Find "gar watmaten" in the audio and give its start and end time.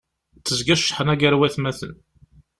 1.21-1.93